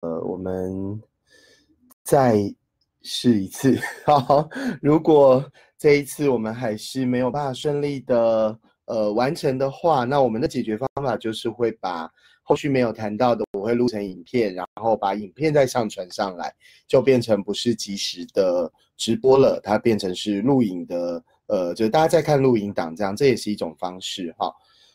[0.00, 1.00] 呃，我们
[2.02, 2.54] 再
[3.02, 3.78] 试一次。
[4.04, 4.48] 好，
[4.80, 5.44] 如果
[5.78, 12.10] 这一次我们还是没有办法顺利的呃完成的话，那我们的解决方法就是会把
[12.42, 16.52] 后续没有谈到的，我会录成影片，然后把影片再上传上来，
[16.86, 24.52] 就变成不是即时的直播了，它变成是录影的，呃，就是大家在看录影档这样，这也是一种方式哈。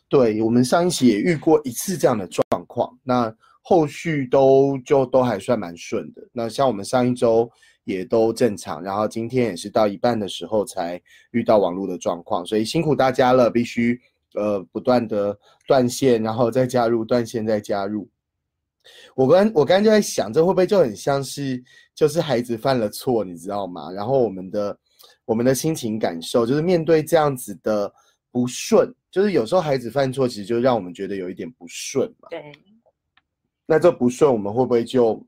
[0.08, 3.34] 对我们上一期也遇过一次这样的状况，那
[3.68, 6.22] 后续都就都还算蛮顺的。
[6.32, 7.50] 那像我们上一周。
[7.86, 13.96] 也都正常，然后今天也是到一半的时候才遇到网络的状况，所以辛苦大家了，必须
[14.34, 15.38] 呃不断的
[15.68, 18.08] 断线，然后再加入，断线再加入。
[19.14, 21.62] 我刚我刚刚就在想，这会不会就很像是
[21.94, 23.92] 就是孩子犯了错，你知道吗？
[23.92, 24.76] 然后我们的
[25.24, 27.88] 我们的心情感受，就是面对这样子的
[28.32, 32.26] 不顺，就是有时候孩子犯错，其实就让我们觉得有一点不顺嘛。
[32.30, 32.52] 对。
[33.66, 35.24] 那这不顺，我们会不会就？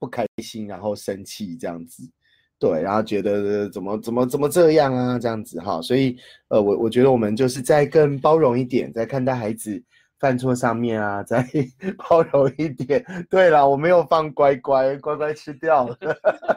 [0.00, 2.08] 不开心，然后生气这样子，
[2.56, 6.16] 对，然后觉得怎么怎么怎么这样啊，这样子哈，所以
[6.50, 9.82] 呃，我我觉得我们就是在更包容一点，在看待孩子
[10.18, 11.46] 犯错上面啊，再
[11.96, 13.04] 包容一点。
[13.30, 15.96] 对了，我没有放乖乖，乖乖吃掉了。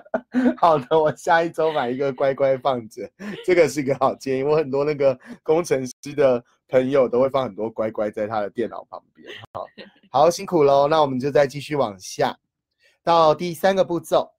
[0.57, 3.09] 好的，我下一周买一个乖乖放着，
[3.45, 4.43] 这个是一个好建议。
[4.43, 9.27] 我很多那个工程师的朋友都会放很多乖乖在他的电脑旁边。
[9.53, 9.65] 好，
[10.09, 12.35] 好辛苦喽，那我们就再继续往下。
[13.03, 14.31] 到第三个步骤，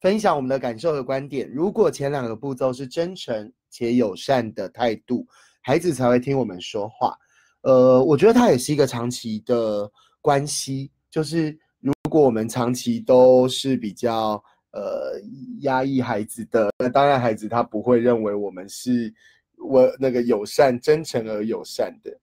[0.00, 1.48] 分享我们的感受和观点。
[1.52, 5.26] 如果前两个步骤是真诚且友善的态度，
[5.60, 7.16] 孩子才会听我们说话。
[7.62, 10.90] 呃，我觉得它也是一个长期的关系。
[11.10, 15.20] 就是如果我们长期都是比较呃
[15.60, 19.12] 压抑孩子的，那当然孩子他不会认为我们是
[19.58, 22.16] 我那个友善、真诚而友善的。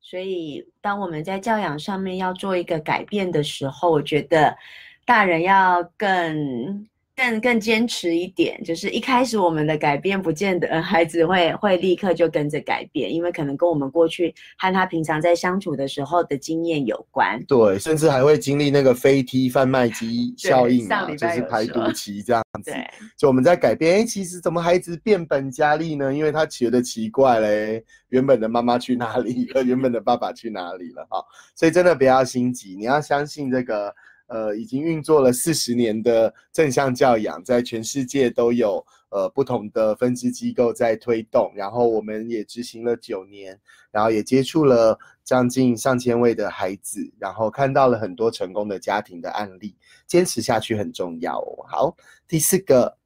[0.00, 4.56] 所以，当我们在教养上面要做一个改变的时候，我觉得
[5.04, 6.86] 大人要更。
[7.16, 17.42] 更更坚持一点，就是一开始我们的改变不见得 孩子会会立刻就跟着改变，因为可能跟我们过去和他平常在相处的时候的经验有关。
[17.46, 22.70] 对，甚至还会经历那个飞梯贩卖机 效应嘛，就是排毒 期这样子。
[22.70, 26.12] 对，就我们在改变，哎，其实怎么孩子变本加厉呢？
[26.12, 29.62] 因为他觉得奇怪嘞，原本的妈妈去哪里了？
[29.64, 31.06] 原本的爸爸去哪里了？
[31.08, 31.24] 哈，
[31.54, 33.94] 所以真的不要心急，你要相信这个。
[34.26, 43.58] 呃，已经运作了四十年的正向教养，在全世界都有呃不同的分支机构在推动，然后我们也执行了九年，
[43.90, 49.74] 然后也接触了将近上千位的孩子，然后看到了很多成功的家庭的案例，
[50.06, 51.64] 坚持下去很重要哦。
[51.68, 51.96] 好，
[52.28, 52.96] 第四个。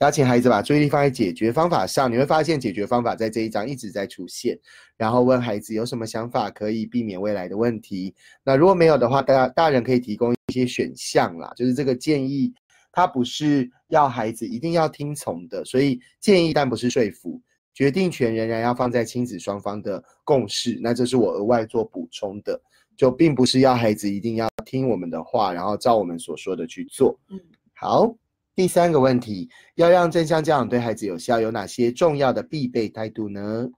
[0.00, 4.58] 邀请孩子把注意力放在解决方法上，你会发现解决方法在这一章一直在出现。
[4.94, 8.14] 然后问孩子有什么想法可以避免未来的问题。
[8.44, 12.52] 那如果没有的话，大大人可以提供一些选项啦，就是这个建议，
[12.92, 17.40] 它不是要孩子一定要听从的，所以建议但不是说服，
[17.72, 20.78] 决定权仍然要放在亲子双方的共识。
[20.82, 22.60] 那这是我额外做补充的，
[22.98, 27.18] 就并不是要孩子一定要听我们的话，然后照我们所说的去做。
[27.30, 27.40] 嗯，
[27.72, 28.14] 好。
[28.56, 33.68] 第三个问题，要让正向教养对孩子有效，有哪些重要的必备态度呢？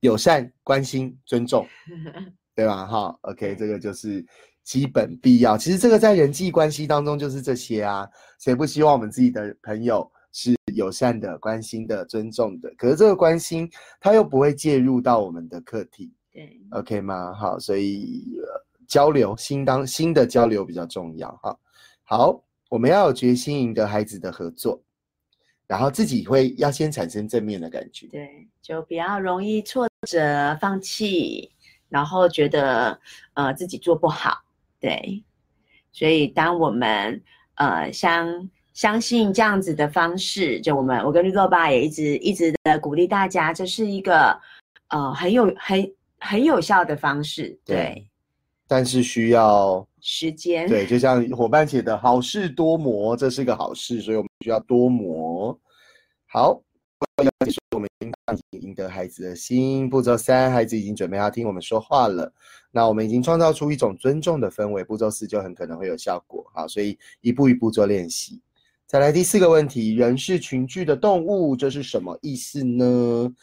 [0.00, 1.64] 友善、关心、尊重，
[2.52, 2.84] 对吧？
[2.84, 4.26] 哈，OK，这个就是
[4.64, 5.56] 基本必要。
[5.56, 8.06] 其实这个在人际关系当中就是这些啊，
[8.40, 12.68] 谁不希望我们自己的朋友是友善的、关心的、尊重的？
[12.76, 17.32] 可是这个关心他又不会介入到我们的课题，对，OK 吗？
[17.32, 18.26] 好，所以
[18.88, 21.30] 交流，新当新的交流比较重要。
[21.36, 21.56] 哈，
[22.02, 22.42] 好。
[22.74, 24.82] 我们要有决心赢得孩子的合作，
[25.68, 28.08] 然后自己会要先产生正面的感觉。
[28.08, 31.52] 对，就比较容易挫折、放弃，
[31.88, 32.98] 然后觉得
[33.34, 34.42] 呃自己做不好。
[34.80, 35.22] 对，
[35.92, 37.22] 所以当我们
[37.54, 44.36] 呃相相信这样子的方式，就我们我跟绿豆爸也一直一直的鼓励大家，这是一个
[44.88, 47.56] 呃很有很很有效的方式。
[47.64, 48.04] 对，
[48.66, 49.86] 但是需要。
[50.06, 55.58] 时间对，就像伙伴写的“好事多磨”，这是个好事，所以我们需要多磨。
[56.26, 56.62] 好，
[57.74, 57.88] 我们
[58.50, 59.88] 赢得孩子的心。
[59.88, 62.30] 步骤三，孩子已经准备要听我们说话了，
[62.70, 64.84] 那我们已经创造出一种尊重的氛围。
[64.84, 66.44] 步骤四就很可能会有效果。
[66.54, 68.42] 好，所以一步一步做练习。
[68.86, 73.34] 再来第四个问题：人是群居的动物，这是什么意思呢？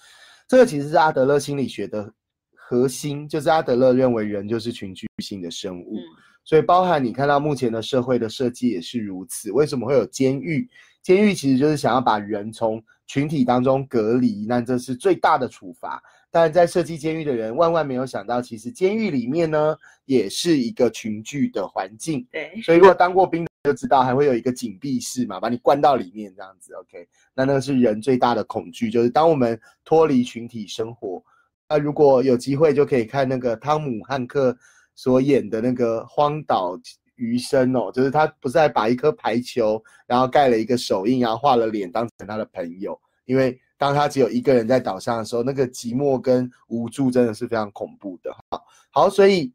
[0.47, 2.13] 这个其实是阿德勒心理学的
[2.53, 5.97] 核心，就是阿德勒认为人就是群居性的生物。
[6.43, 9.51] 所以，包含你看到目前的社会的设计也是如此。
[9.51, 10.69] 为什么会有监狱？
[11.01, 16.01] 监狱其实就是想要把人从群体当中隔离，那这是最大的处罚。
[16.29, 22.25] 当然，在设计监狱的人万万没有想到，其实监狱里面呢也是一个群聚的环境。
[22.31, 26.73] 对，所以如果当过兵的就知道，还会有一个紧闭室嘛，把你关到里面这样子。
[26.75, 31.23] OK，那那是人最大的恐惧，就是当我们脱离群体生活。
[31.67, 34.55] 那如果有机会，就可以看那个汤姆汉克
[34.95, 36.79] 所演的那个《荒岛
[37.15, 42.99] 余生》哦，就是他不是把一颗排球，然后盖了一个手印，然后画了脸，当成他的朋友。
[43.25, 48.35] 因为当他只有一个人在岛上的时候，那个寂寞跟无助真的是非常恐怖的。
[48.49, 49.53] 好，好，所以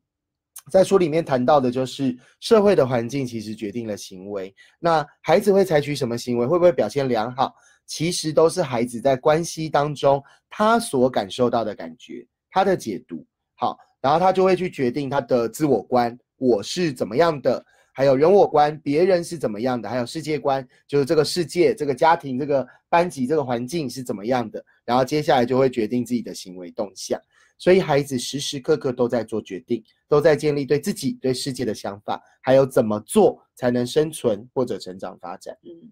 [0.71, 4.55] 在书里面谈到的就是社会的环境其实决定了行为。
[4.79, 7.55] 那孩子会采取什么行为，会不会表现良好？
[7.87, 13.25] 其实都是孩子在关系当中他所感受到的感觉，他的解读
[13.55, 17.61] 好，然后他就会去决定他的自我观，我是怎么样的，
[17.93, 27.20] 还有人我观，别人是怎么样的，还有世界观，就是这个世界、这个家庭、这个班级、这个环境是怎么样的，然后接下来就会决定自己的行为动向。
[27.58, 35.58] 所以孩子时时刻刻都在做决定，都在建立对自己、对世界的想法，还有怎么做才能生存或者成长发展。
[35.64, 35.91] 嗯。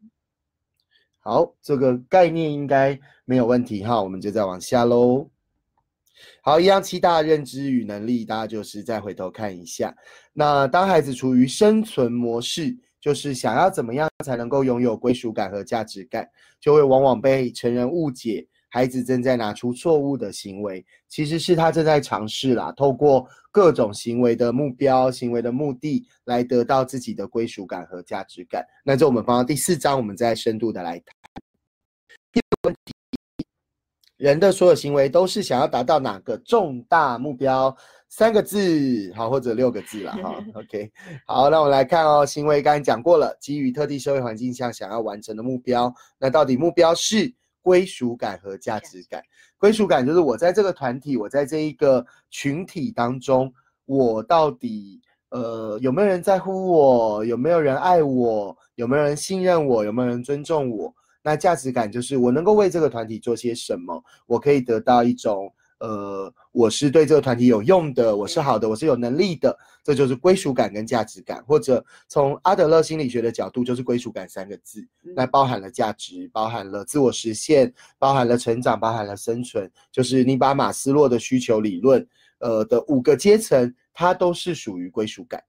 [1.18, 5.28] 好，这个概念应该没有问题哈，我们就再往下喽。
[6.42, 9.94] 好，一样七大认知与能力，大家就是再回头看一下。
[10.32, 16.28] 那当孩子处于生存模式，就是想要怎么样才能够拥有归属感和价值感，
[16.60, 18.46] 就会往往被成人误解。
[18.70, 28.66] 孩子正在拿出错误的行为，其实是他正在尝试啦，透过各种行为的目标、行为的目的来得到自己的归属感和价值感。
[28.84, 31.14] 那这我们放到第四章，我们再深度的来谈。
[32.32, 32.93] 第二个问题，
[34.24, 37.76] 人的所有行为都是想要达到哪个重大目标？
[38.08, 40.34] 三个字好，或者六个字了哈。
[40.56, 40.90] OK，
[41.26, 47.30] 好，那我们来看哦，行为刚才讲过了，基于特定社会环境下想要完成的目标，那到底目标是？
[47.60, 49.22] 归属感和价值感，
[49.56, 53.50] 归属感就是我在这个团体，我在这一个群体当中，
[53.86, 55.00] 我到底
[55.30, 60.94] 呃有没有人在乎我，有没有人爱我，有没有人信任我，有没有人尊重我？
[61.24, 65.52] 那价值感就是我能够为这个团体做些什么，我可以得到一种。
[65.80, 71.44] 呃，我是对这个团体有用的，我是好的，我是有能力的，这就是归属感跟价值感。
[71.44, 79.70] 或者从阿德勒心理学的角度，就是归属感三个字，那包含了价值，包含了自我实现，包含了成长，包含了生存。
[79.92, 82.06] 就是你把马斯洛的需求理论，
[82.38, 85.42] 呃的五个阶层，它都是属于归属感。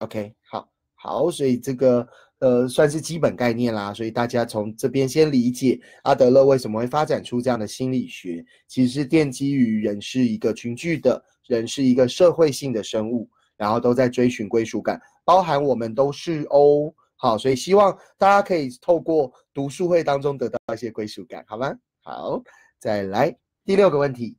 [0.00, 2.06] OK，好，好，所以这个。
[2.40, 13.28] 呃，算是基本概念啦，所以大家从这边先理解阿德勒为什么会发展出这样的心理学，其实是奠基于人是一个群聚的，人是一个社会性的生物，
[13.58, 16.92] 然后都在追寻归属感，包含我们都是哦。
[17.16, 21.70] 好，所以希望大家可以透过读书会当中得到一些归属感，好吗？
[22.02, 22.42] 好，
[22.78, 23.36] 再来
[23.66, 24.38] 第六个问题，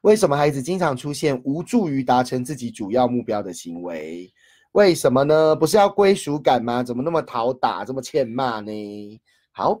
[0.00, 4.32] 为什么孩子经常出现无助于达成自己主要目标的行为？
[4.78, 5.56] 为什么呢？
[5.56, 6.84] 不是要归属感吗？
[6.84, 9.20] 怎么那么讨打，这么欠骂呢？
[9.50, 9.76] 好，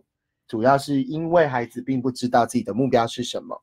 [0.48, 3.56] 主要是因为孩子并不知道自己的目标是什么，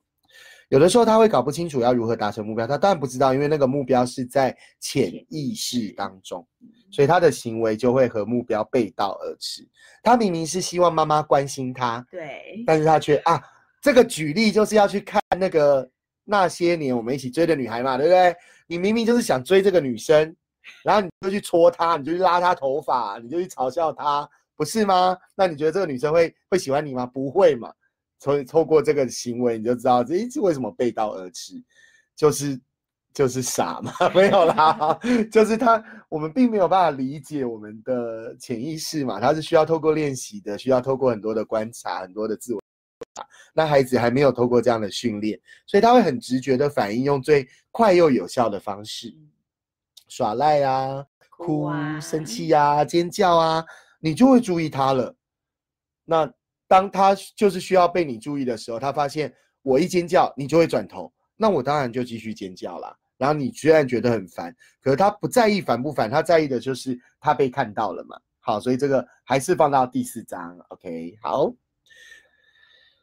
[0.70, 2.66] 有的时候他会搞不清楚要如何达成目标。
[2.66, 6.42] 他当然不知道，因为那个目标是在潜意识当中，
[6.90, 9.68] 所以他的行为就会和目标背道而驰。
[10.02, 13.38] 他明明是希望妈妈关心他，对，但是他却啊，
[13.82, 15.86] 这个举例就是要去看那个
[16.24, 18.34] 那些年我们一起追的女孩嘛，对不对？
[18.66, 20.34] 你明明就是想追这个女生。
[20.82, 25.16] 然后你就去戳她，你就去拉她头发，你就去嘲笑她，不是吗？
[25.34, 27.06] 那你觉得这个女生会会喜欢你吗？
[27.06, 27.72] 不会嘛。
[28.18, 31.52] 从透过这个行为，你就知道这是为什么背道而驰，
[32.16, 32.58] 就是
[33.12, 34.98] 就是傻嘛， 没有啦，
[35.30, 42.60] 就是他我们并没有办法理解我们的潜意识嘛，他是需要透过练习的，需要透过很多的观察，很多的自我。
[43.52, 49.14] 那孩子还没有透过这样的训练，所以他会很直觉的反应，用最快又有效的方式。
[50.08, 51.68] 耍赖啊，哭、
[52.00, 53.64] 生气呀、尖叫啊，
[54.00, 55.14] 你就会注意他了。
[56.04, 56.30] 那
[56.68, 59.32] 当他就是需要被你注意的时候，他发现
[59.62, 62.96] 我一尖叫，你就会转头，那我当然就继续尖叫啦。
[63.16, 68.20] 然后你虽然觉得很烦，可是他不在意烦不烦，他在意的就是他被看到了嘛。
[68.40, 70.56] 好，所以这个还是放到第四章。
[70.68, 71.50] OK，好，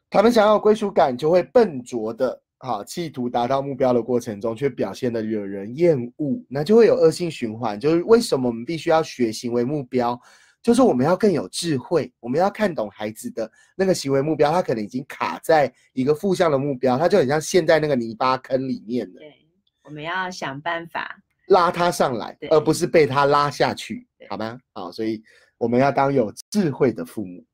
[0.08, 2.43] 他们想要归属感，就会笨拙的。
[2.64, 7.78] 好，企图达到目标的过程中，却表现的惹人厌恶，那就会有恶性循环。
[7.78, 10.18] 就是为什么我们必须要学行为目标？
[10.62, 19.18] 就是我们要更有智慧，我们要看懂孩子的那个行为目标，他可能已经卡在一个负向的目标，他就很像陷在那个泥巴坑里面了。
[19.18, 19.46] 对，
[19.82, 24.58] 我们要想办法拉他上来，而不是被他拉下去，好吗？
[24.72, 25.22] 好，所以
[25.58, 27.44] 我们要当有智慧的父母。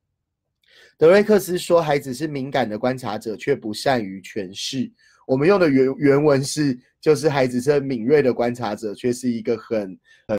[1.00, 4.92] 德瑞克斯说：“孩子是敏感的观察者，却不善于诠释。
[5.26, 10.38] 我们用的原原文是，就是孩子是很敏锐的观察者，却是一个很很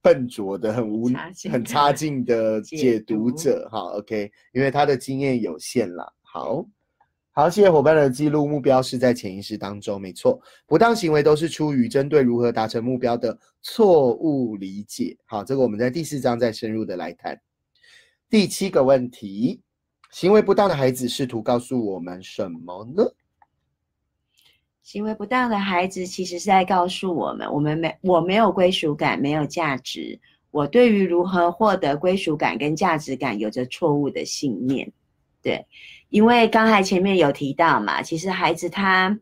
[0.00, 1.10] 笨拙的、很无
[1.50, 3.68] 很差劲的 解读者。
[3.68, 6.08] 哈，OK，因为他的经验有限啦。
[6.22, 6.64] 好。
[7.32, 8.46] 好，谢谢伙伴的记录。
[8.46, 10.40] 目标是在潜意识当中，没错。
[10.68, 15.16] 不当行为都是出于针对如何达成目标的错误理解。
[15.24, 17.36] 好，这个我们在第四章再深入的来谈。
[18.28, 19.60] 第七个问题，
[20.10, 23.04] 行为不当的孩子试图告诉我们什么呢？
[24.82, 30.18] 行为不当的孩子其实是在告诉我们，我们没我没有归属感，没有价值。
[30.50, 34.90] 我对于如何获得归属感跟价值感有着错误的信念。
[35.40, 35.64] 对，
[36.08, 39.16] 因为刚才前面有提到嘛，其实孩子他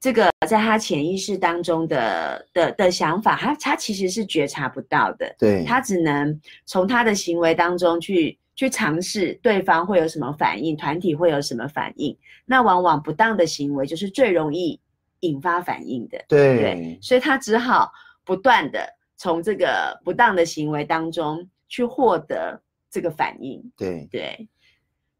[0.00, 5.32] 这个在他潜意识当中的的的想法，他他其实是觉察不到的。
[5.38, 12.16] 对，他只能从他的行为当中去去尝试对方会有什么反应，团体会有什么反应。
[12.44, 14.80] 那往往不当的行为就是最容易
[15.20, 17.92] 引发反应的，对对，所以他只好
[18.24, 22.60] 不断的从这个不当的行为当中去获得
[22.90, 24.48] 这个反应，对对。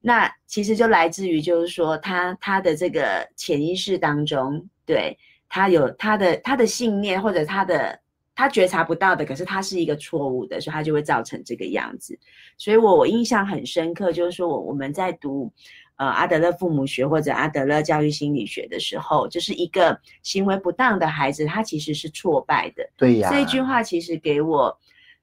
[0.01, 7.99] 那其实就来自于，就是说他他的这个潜意识当中，对他有他的他的信念或者他的
[8.37, 12.17] 他觉察不到的，可是他是一个错误的，所以他就会造成这个样子。
[12.59, 15.51] 所以我我印象很深刻，就是说我我们在读
[15.97, 22.87] 呃阿德勒父母学或者阿德勒教育心理学的时候，就是一个行为不当的孩子，他其实是挫败的。
[22.97, 24.79] 对呀，这一句话其实给我，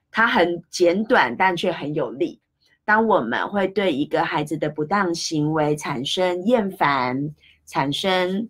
[0.10, 2.40] 它很简短，但却很有力。
[2.84, 7.34] 当我们会对一个孩子的不当行为产生厌烦、
[7.66, 8.50] 产生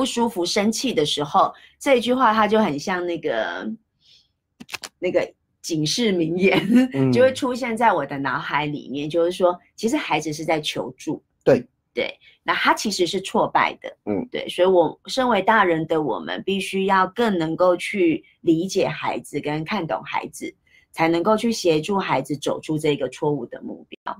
[0.00, 3.70] 不舒服、生气的时候，这一句话它就很像那个
[4.98, 5.30] 那个
[5.60, 6.58] 警示名言，
[6.94, 9.10] 嗯就会出现在我的脑海里面。
[9.10, 20.50] 就是说，其实孩子是在求助，对对，那他其实是挫败的，嗯，对，所以我身为大人的我们，必须要更能够去理解孩子跟看懂孩子，
[20.92, 24.16] 才能够去协助孩子走出这个错误的目标。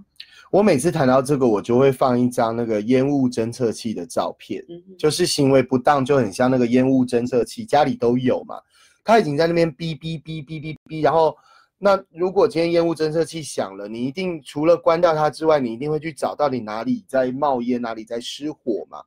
[0.51, 4.65] 我每次谈到这个，我就会放一张那个烟雾侦测器的照片，
[4.99, 8.57] 就是行为不当就很像那个烟雾侦测器，家里都有嘛，
[9.05, 11.37] 他已经在那边哔哔哔哔哔哔，然后
[11.79, 18.99] 那如果今天烟雾侦测器响了，你一定除了关掉它之外，你一定会去找到底哪里在冒烟，哪里在失火嘛，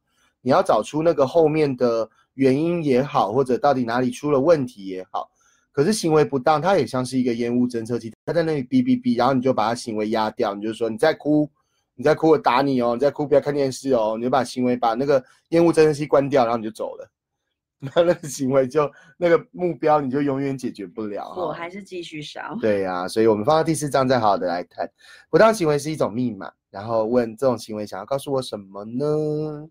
[0.41, 5.29] 你要找出那个后面的原因也好，或者到底哪里出了问题也好。
[5.73, 11.49] 可是行为不当，它也像是一个烟雾侦测器，它在那里哔哔哔，然后你就把它行为压掉，你就说你在哭，
[11.95, 17.09] 你在哭我打你哦，你在哭不要看电视哦，你就把行为把那个烟雾侦测器关掉，然后你就走了，
[17.79, 21.35] 那那个行为就那个目标你就永远解决不了哈。
[21.35, 22.55] 火还是继续烧。
[22.61, 24.89] 对呀、所以我们放到第四章再好好的来谈。
[25.29, 29.67] 不当行为是一种密码，然后问这种行为想要告诉我什么呢？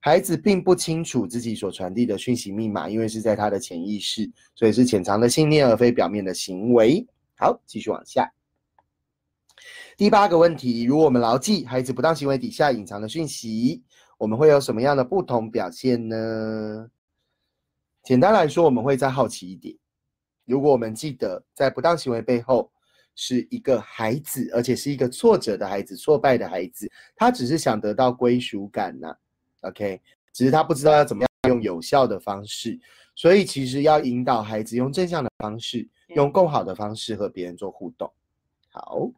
[0.00, 7.06] 孩子并不清楚自己所传递的讯息密码，因为是在他的潜意识，所以是潜藏的信念，而非表面的行为。
[7.36, 8.30] 好，继续往下。
[9.96, 13.82] 第八个问题，如果我们牢记孩子不当行为底下隐藏的讯息，
[14.16, 16.90] 我们会有什么样的不同表现呢？
[18.02, 19.76] 简单来说，我们会再好奇一点。
[20.46, 22.72] 如果我们记得，在不当行为背后
[23.14, 29.14] 是一个孩子，而且是一个挫折的孩子、挫败的孩子，他只是想得到归属感呐、
[29.62, 30.00] OK，
[30.32, 32.78] 只是他不知道要怎么样用有效的方式，
[33.14, 38.10] 所以其实要引导孩子用正向的方式，用更好的方式和别人做互动。
[38.70, 39.10] 好，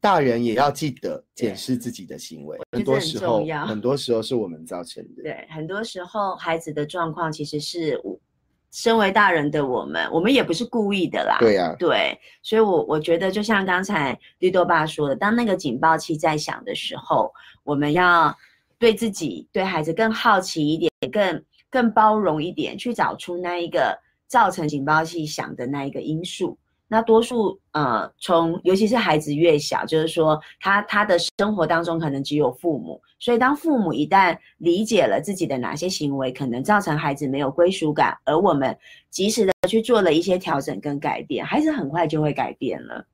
[0.00, 5.22] 大人也要记得检视自己的行为，很多时候很多时候是我们造成的。
[5.22, 8.18] 对，很多时候孩子的状况其实是我
[8.70, 11.38] 身为大人的我们，我们也不是故意的啦。
[11.40, 17.32] 对呀、对，所以我我觉得就像刚才绿豆爸说的，当那个警报器在响的时候，
[17.64, 18.34] 我们要
[18.78, 26.56] 对自己、对孩子更好奇一点，更更包容一点，去找出那一个造成警报器响的那一个因素。
[26.90, 38.74] 那多数呃，从尤其是孩子越小，就是说他他的生活当中可能只有父母，所以当父母一旦理解了自己的哪些行为可能造成孩子没有归属感，而我们
[39.10, 43.04] 及时的去做了一些调整跟改变，孩子很快就会改变了。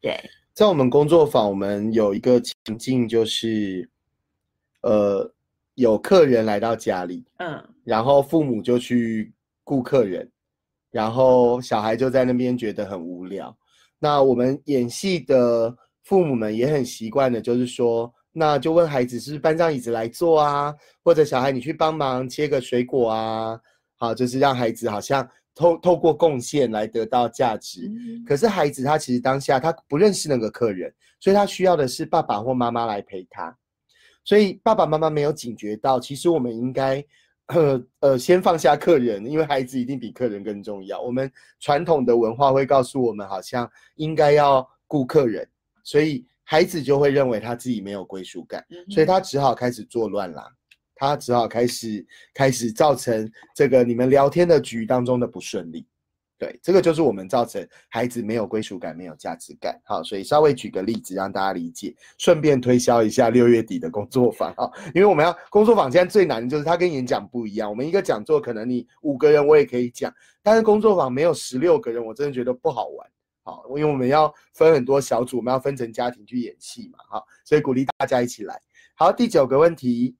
[0.00, 0.18] 对，
[0.54, 3.86] 在我们工作坊，我们有一个情境，就是，
[4.82, 5.32] 呃，
[5.74, 9.32] 有客人来到家里，嗯然后父母就去
[9.64, 10.30] 顾客人，
[10.90, 13.56] 然后小孩就在那边觉得很无聊。
[13.98, 23.60] 那我们演戏的父母们也很习惯的，就是说，那就问孩子是不是搬张椅子来坐啊，或者小孩你去帮忙切个水果啊，
[23.96, 27.88] 好，就是让孩子好像透透过贡献来得到价值。
[27.88, 33.56] 嗯可是孩子他其实当下他不认识那个客人，所以他需要的是爸爸或妈妈来陪他。
[34.28, 37.02] 所以爸爸妈妈没有警觉到，其实我们应该，
[37.46, 41.00] 呃呃，先放下客人，因为孩子一定比客人更重要。
[41.00, 45.48] 我们传统的文化会告诉我们，好像应该要顾客人，
[45.82, 50.46] 所以孩子就会认为他自己没有归属感，所以他只好开始作乱啦。
[50.94, 55.86] 他只好开始开始造成这个你们聊天的局当中的不顺利，
[56.38, 59.76] 对，这个就是我们造成孩子没有归属感、没有价值感。
[59.84, 73.10] 好，所以稍微举个例子让大家理解，顺便推销一下六月底的工作坊哈，因为我们要工作坊现在最难的就是它跟演讲不一样，我们一个讲座可能你五个人我也可以讲，但是工作坊没有十六个人，我真的觉得不好玩。
[73.42, 78.60] 好，因为我们要分很多小组，我们要分成家庭去演戏嘛，哈，所以鼓励大家一起来。
[78.94, 80.16] 好，第九个问题。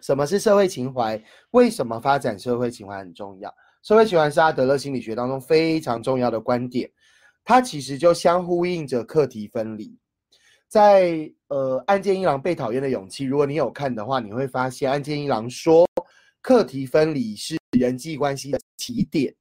[0.00, 1.22] 什么是社会情怀？
[1.52, 3.54] 为什么发展社会情怀很重要？
[3.82, 6.90] 社会情怀是阿德勒心理学当中非常重要的观点，
[7.44, 9.98] 它其实就相呼应着课题分离。
[10.68, 15.86] 在呃，案件一郎被讨厌的勇气，如果你有看的话，你会发现案件一郎说，
[16.40, 19.34] 课题分离是人际关系的起点，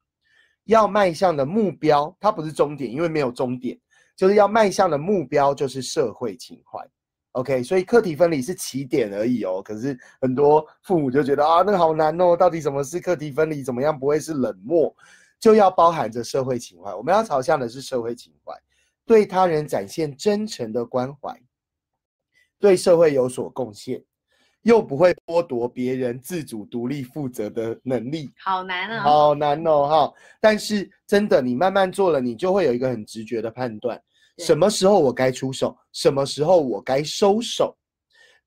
[0.65, 3.79] 要迈向的目标，它不是终点，因为没有终点，
[4.17, 6.85] 就是要迈向的目标就是社会情怀。
[7.33, 9.61] OK，所以课题分离是起点而已哦。
[9.63, 12.35] 可是很多父母就觉得啊，那个好难哦。
[12.35, 13.63] 到底什么是课题分离？
[13.63, 14.93] 怎么样不会是冷漠？
[15.39, 16.93] 就要包含着社会情怀。
[16.93, 18.53] 我们要朝向的是社会情怀，
[19.05, 21.35] 对他人展现真诚的关怀，
[22.59, 24.03] 对社会有所贡献，
[24.61, 28.29] 又不会剥夺别人自主、独立、负责的能力。
[28.43, 29.01] 好难啊！
[29.01, 30.13] 好难哦，哈！
[30.39, 33.99] 但是真的，你慢慢做了，你就会有一个很直觉的判断。
[34.37, 37.77] 什么时候我该出手，什么时候我该收手，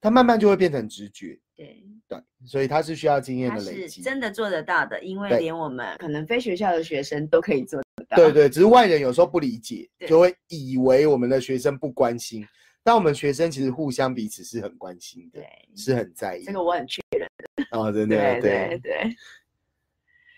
[0.00, 1.38] 它慢慢就会变成直觉。
[1.56, 4.02] 对对，所以它是需要经验的累积。
[4.02, 8.16] 真的做得到的，因为连我们可能非学校的学生都可以做得到。
[8.16, 12.44] 对对，只是外人有时候不理解，就会以为我们的学生不关心，
[12.82, 15.40] 但我们学生其实互相彼此是很关心的，
[15.76, 16.42] 是很在意。
[16.44, 17.64] 这个我很确认的。
[17.70, 19.16] 哦，真的，对对对。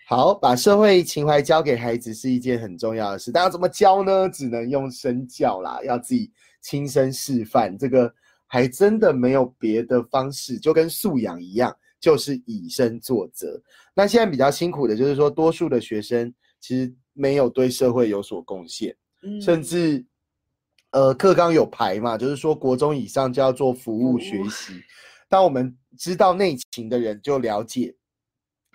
[0.09, 4.29] 好，把社会情怀教给孩子是一件很重要的事，但要怎么教呢？
[4.29, 7.77] 只能用身教啦，要自己亲身示范。
[7.77, 8.09] 这个
[8.45, 13.61] 还真的没有别的方式，就跟素养一样，就是以身作则。
[13.93, 18.95] 那现在比较辛苦的就是说，多数的学生其实没有对社会有所贡献，
[19.41, 20.05] 甚至
[20.91, 24.71] 呃课纲有排嘛，就是说国中以上就要做服务学习。
[25.27, 27.93] 当我们知道内情的人就了解。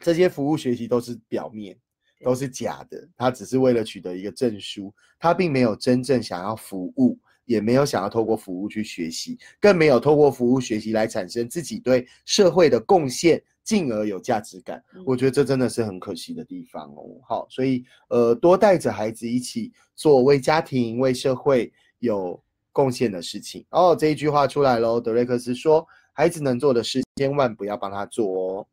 [0.03, 1.79] 这些服务学习都是表面，
[2.25, 3.09] 都是假的。
[3.17, 14.83] 他只是为了取得一个证书，他并没有真正想要服务，也没有想要透过服务去学习，更没有透过服务学习来产生自己对社会的贡献，进而有价值感。
[15.07, 17.21] 我觉得这真的是很可惜的地方哦。
[17.27, 23.65] 好，所以呃，多带着孩子一起做为家庭、为社会有贡献的事情。
[23.71, 25.01] 哦，这一句话出来喽。
[25.01, 28.67] 德瑞克斯说：“孩子能做的事，千万不要帮他做哦。”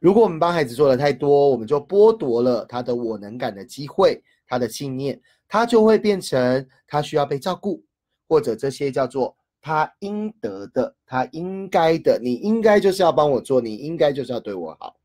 [0.00, 7.84] 如果我们帮孩子做的太多，我们就剥夺了他的我能感的机会，他的信念，他就会变成他需要被照顾，
[8.28, 14.96] 或者这些叫做他应得的，他应该的，你应该就是要帮我做，你应该就是要对我好。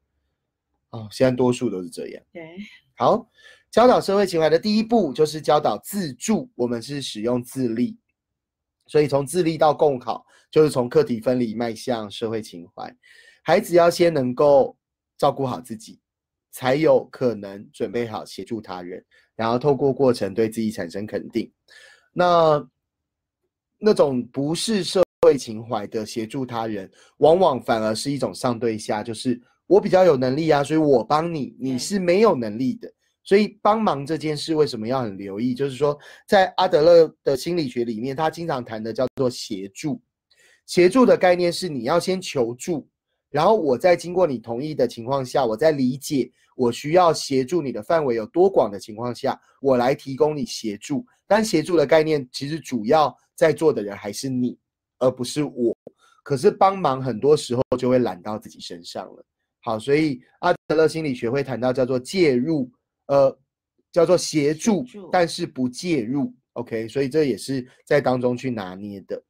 [0.90, 2.24] 哦，现在多数都是这样。
[2.32, 2.58] 对，
[2.96, 3.30] 好，
[3.70, 7.98] 教导社会情怀的第一步就是教导自助，我们是使用自立，
[8.88, 12.96] 所以从自立到共好，就是从课题分离迈向社会情怀。
[13.48, 14.76] 孩子要先能够。
[15.20, 16.00] 照顾好自己，
[16.52, 19.04] 才有可能准备好协助他人，
[19.36, 21.52] 然后透过过程对自己产生肯定。
[22.14, 22.64] 那
[23.80, 32.88] 那种不是社会情怀的协助他人，往往反而是一种上对下，就是我比较有能力啊，所以我帮你，你是没有能力的。
[33.24, 35.56] 所以帮忙这件事为什么要很留意？
[35.56, 40.00] 就是说，在阿德勒的心理学里面，他经常谈的叫做协助。
[40.68, 42.88] 协助的概念是你要先求助。
[43.30, 51.06] 然后我在经过你同意的情况下，我在理解我需要协助你的范围有多广的情况下，我来提供你协助。
[51.28, 54.58] 但协助的概念其实主要在做的人还是你，
[55.00, 55.78] 而不是我。
[56.24, 59.26] 可是帮忙很多时候就会揽到自己身上了。
[59.62, 62.72] 好，所以阿德勒心理学会谈到叫做介入，
[63.08, 63.38] 呃，
[63.92, 66.34] 叫做协助，但是不介入。
[66.54, 69.22] OK，所以这也是在当中去拿捏的。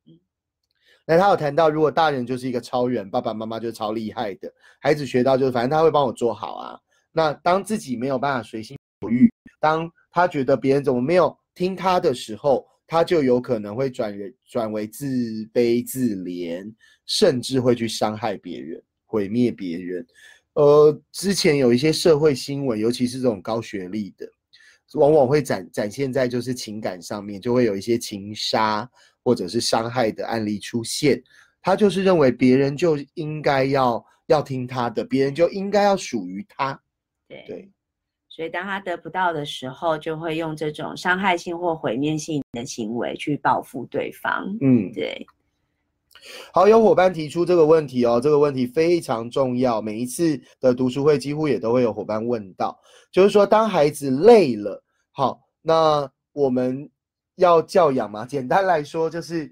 [1.10, 6.78] 那他有谈到，如果大人就是一个超人，爸爸妈妈就超厉害的，孩子学到就是反正他会帮我做好啊。
[7.14, 15.08] 那当自己没有办法随心所欲，当他觉得别人怎么没有听他的时候，他就有可能会转人转为自
[15.54, 16.70] 卑自怜，
[17.06, 20.06] 甚至会去伤害别人、毁灭别人。
[20.56, 24.28] 呃，之前有一些社会新闻，尤其是这种高学历的，
[24.96, 28.90] 往往会展展现在就是情感上面，就会有一些情杀。
[29.28, 31.22] 或者是伤害的案例出现，
[31.62, 36.82] 他就是认为别人就应该要要听他的，别人就应该要属于他。
[37.28, 37.70] 对对，
[38.30, 44.48] 所以当他得不到的时候，就会用这种伤害性或毁灭性的行为去报复对方。
[44.62, 45.28] 嗯，对，
[46.54, 52.80] 好，有伙伴提出这个问题哦，这个问题非常重要，每一次的读书会几乎也都会有伙伴问到，
[53.12, 56.90] 就是说当孩子累了，好，那我们
[57.38, 58.26] 要教养吗？
[58.26, 59.52] 简单来说就是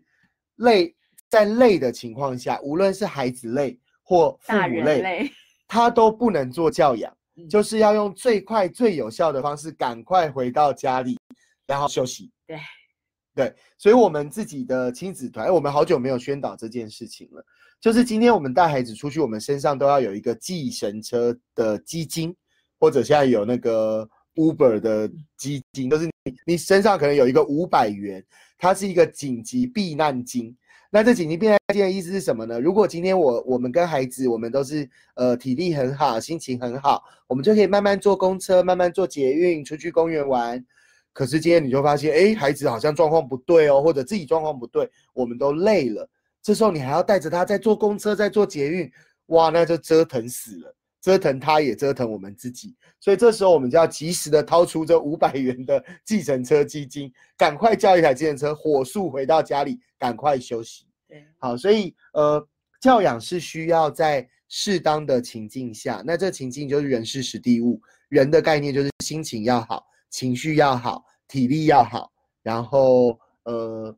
[0.57, 0.95] 累，
[1.29, 5.31] 在累的情况下，无论是孩子累或父母累，
[5.67, 11.17] 他都不能做教养，嗯就是要用最快最有效的方式，赶快回到家里，
[11.65, 12.31] 然后休息。
[12.45, 12.59] 对
[13.33, 17.45] 对，所以我们自己的亲子团，哎我们好久没有宣导这件事情了。
[17.81, 22.33] 就是今天我们带孩子出去，我们身上都要有一个计程车的基金，
[22.79, 26.09] 或者现在有那个 Uber 的基金，就是
[26.45, 28.23] 你身上可能有一个五百元，
[28.57, 30.55] 它是一个紧急避难金。
[30.89, 32.59] 那这紧急避难金的意思是什么呢？
[32.59, 40.63] 如果今天我我们跟孩子，我们都是呃体力很好，心情很好，我们就可以慢慢坐公车，慢慢坐捷运，出去公园玩。
[41.11, 46.09] 可是今天你就发现，哎，孩子好像状况不对哦，或者自己状况不对，我们都累了。
[46.41, 48.89] 这时候你还要带着他在坐公车，在坐捷运，
[49.27, 50.75] 哇，那就折腾死了，
[51.05, 52.75] 折腾他也折腾我们自己。
[52.99, 60.87] 所以这时候我们就要及时的掏出这五百元的计程车基金，赶快叫一台计程车，火速回到家里，赶快休息。
[61.07, 62.43] 对好，所以呃，
[62.81, 67.79] 教养是需要在适当的情境下，那这情境就是人事时地物。
[68.09, 73.95] 人的概念就是心情要好，情绪要好，体力要好，然后呃，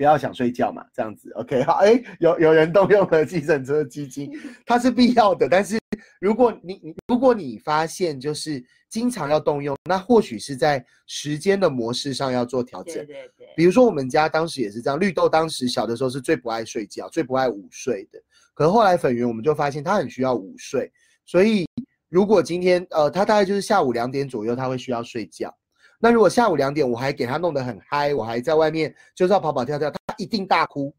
[0.00, 1.30] 不要想睡觉嘛，这样子。
[1.32, 4.32] OK，好， 哎，有有人动用了计程车基金，
[4.64, 5.78] 它是必要的，但是
[6.22, 13.04] 如果你你如果你发现就是经常要动用，那或许是在时间的模式上要做调整对。
[13.04, 18.18] 对对，比如说我们家当时也是这样，绿豆当时小的时候是最不爱睡觉、最不爱午睡的。
[18.54, 20.90] 可是后来粉圆我们就发现他很需要午睡，
[21.26, 21.66] 所以
[22.08, 25.54] 如果今天呃他大概就是下午两点左右他会需要睡觉，
[26.02, 30.92] 那如果下午两点我还给他弄得很嗨，我还在外面就是要跑跑跳跳，他一定大哭。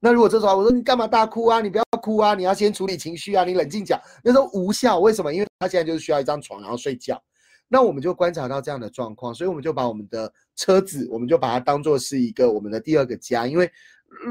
[0.00, 1.60] 那如果这时候我说你干嘛大哭啊？
[1.60, 2.34] 你不要哭啊！
[2.34, 3.44] 你要先处理情绪啊！
[3.44, 4.98] 你冷静讲，那都无效。
[4.98, 5.32] 为什么？
[5.32, 7.22] 因为他现在就是需要一张床然后睡觉。
[7.68, 13.70] 那我们就观察到这样的状况，所以我们就把我们的车子，我们就把它当做是一个我们的第二个家，因为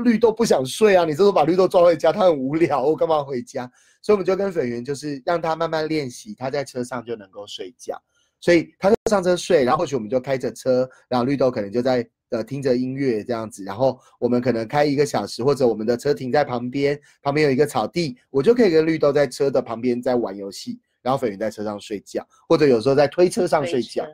[0.04, 3.72] 绿豆不想睡啊，你这时候把绿豆抓回家，他很无聊，我干嘛回家？
[4.02, 8.02] 所以我们就跟粉圆就是让他慢慢练习，他在车上就能够睡觉，
[8.40, 24.06] 所以他就上车睡，然后或许我们就开着车，然后绿豆可能就在呃听着音乐这样子，然后我们可能开一个小时，或者我们的车停在旁边，旁边有一个草地，我就可以跟绿豆在车的旁边在玩游戏，然后粉圆在车上睡觉，或者有时候在推车上睡觉。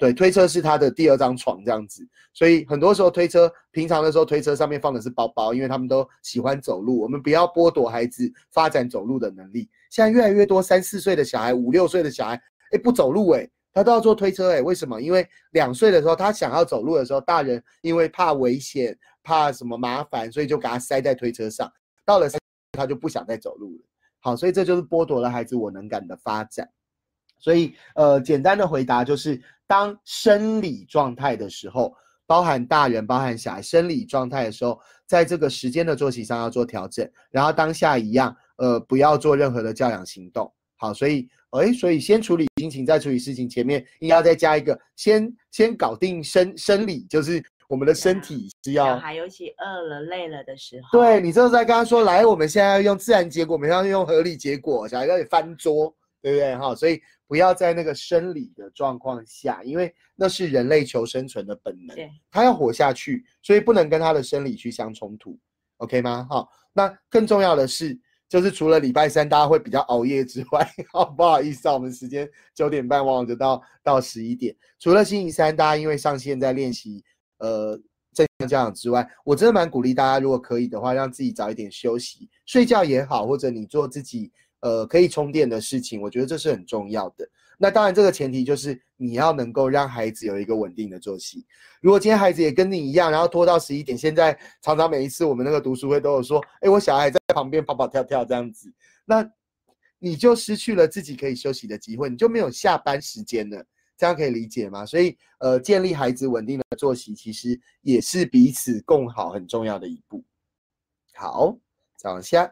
[0.00, 9.68] 对，推车是他的第二张床这样子，所以很多时候推车，平常的时候推车上面放的是包包，因为他们都喜欢走路，我们不要剥夺孩子发展走路的能力。
[9.90, 12.40] 现在越来越多三四岁的小孩、五六岁的小孩，
[12.72, 15.02] 哎，不走路哎，他都要坐推车哎，为什么？
[15.02, 21.70] 因为两岁的时候他想要走路的时候，大人因为怕危险、怕什么麻烦，所以就给他塞在推车上，
[22.04, 23.84] 到了三岁他就不想再走路了。
[24.20, 26.66] 好，所以这就是剥夺了孩子我能感的发展。
[27.38, 40.50] 所以，呃，简单的回答就是，当生理状态的时候，包含大人、包含小孩生理状态的时候，在这个时间的作息上要做调整，然后当下一样，呃，不要做任何的教养行动。
[40.76, 41.28] 好，所以，
[41.58, 48.98] 哎，所以先处理心情，再处理事情，前面应该要再加一个，先先搞定生生理，就是我们的身体是小。
[48.98, 56.56] 孩尤其饿了累了的时候，对你这时候再跟他说，来，我们现在要用自然结果，我们要用合理结果，小孩要翻桌，对不对？
[56.56, 65.38] 哈，所以不要在那个生理的状况下，因为那是人类求生存的本能，对他要活下去，所以不能跟他的生理去相冲突
[65.78, 66.26] ，OK 吗？
[66.28, 67.98] 好，那更重要的是，
[68.34, 77.04] 就是除了礼拜三大家会比较熬夜之外，好 不好意思啊，我们时间九点半往往就到到十一点，除了星期三大家因为上线在练习，
[77.38, 77.80] 呃。
[78.12, 87.28] 正向教养之外，我真的蛮鼓励大家，如果可以的话，让自己早一点休息，睡觉也好，或者你做自己呃可以充电的事情，我觉得这是很重要的。
[87.58, 91.46] 那当然，这个前提就是你要能够让孩子有一个稳定的作息。
[91.80, 98.72] 如果今天孩子也跟你一样，然后拖到十一点，现在常常每一次我们那个读书会都有说，哎，我小孩在旁边跑跑跳跳这样子，
[99.04, 99.28] 那
[99.98, 103.64] 你就失去了自己可以休息的机会，你就没有下班时间了。
[103.96, 104.84] 这样可以理解吗？
[104.84, 110.24] 所以，呃，建立孩子稳定的作息，其实也是彼此共好很重要的一步。
[111.14, 111.56] 好，
[111.96, 112.50] 再往下。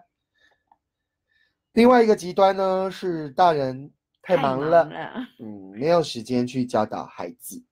[1.73, 3.91] 另外一个极端呢，是大人
[4.23, 7.63] 太忙了，了嗯，没有时间去教导孩子。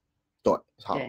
[0.43, 0.99] 对，好，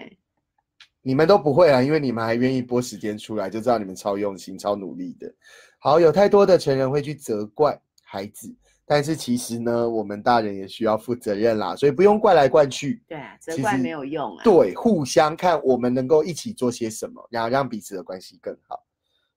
[1.03, 5.35] 你们都不会啊，因为你们还愿意拨时间出来，就知道你们超用心、超努力的。
[5.79, 8.55] 好，有太多的成人会去责怪孩子，
[8.87, 13.03] 但是其实呢，我们大人也需要负责任啦，所以不用怪来怪去。
[13.09, 14.45] 对啊，责怪没有用啊。
[14.45, 18.85] 对，互相看我们能够一起做些什么，然后让彼此的关系更好。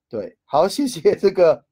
[0.08, 1.66] 对，好，谢谢这个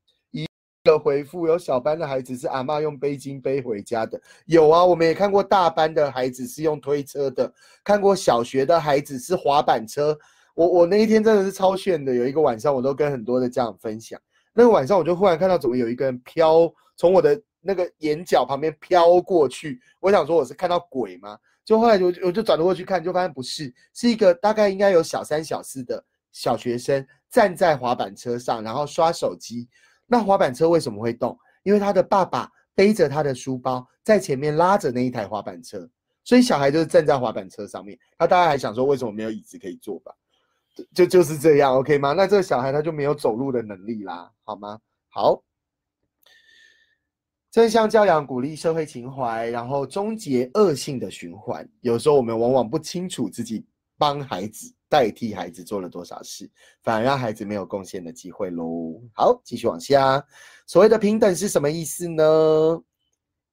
[0.83, 1.47] 的回复。
[1.47, 7.51] 有小班的孩子是阿妈用背巾背回家的，有啊，我们也看过大班的孩子是用推车的，
[7.83, 10.17] 看过小学的孩子是滑板车。
[10.55, 14.19] 我我那一天真的是超炫的，有一个晚上我都跟很多的家长分享。
[14.53, 19.79] 那个晚上，我就忽然看到怎么有一个人飘从我的那个眼角旁边飘过去。
[19.99, 21.37] 我想说我是看到鬼吗？
[21.65, 29.67] 就后来我我就转头过去看，就发现不是，是一个大概应该有小三小四的小学生站在滑板车上，然后刷手机。
[30.13, 31.35] 那滑板车为什么会动？
[31.63, 35.89] 因为他的爸爸背着他的书包在前面拉着那一台滑板车，
[36.23, 37.97] 所以小孩就是站在滑板车上面。
[38.15, 40.13] 他大概还想说，为什么没有椅子可以坐吧？
[40.93, 42.13] 就就是这样，OK 吗？
[42.13, 44.79] 那这个小孩他就没有走路的能力啦，好吗？
[45.09, 45.41] 好，
[47.49, 51.67] 正向教养鼓励社会情怀，然后终结恶性的循环。
[51.81, 53.65] 有时候我们往往不清楚自己
[54.03, 59.01] 帮孩子代替孩子做了多少事，反而让孩子没有贡献的机会喽。
[59.13, 60.21] 好，继续往下，
[60.67, 62.21] 所谓的平等是什么意思呢？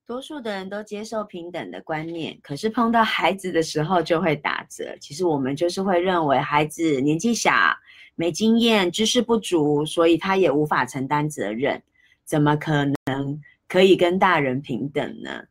[0.05, 4.97] 多数的人都接受平等的观念，可是碰到孩子的时候就会打折。
[5.01, 7.53] 其实我们就是会认为孩子年纪小、
[8.17, 11.81] 没经验、知识不足，所以他也无法承担责任，
[12.25, 12.73] 怎么可
[13.07, 15.45] 能可以跟大人平等呢？